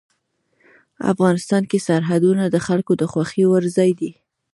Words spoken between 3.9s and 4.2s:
دی.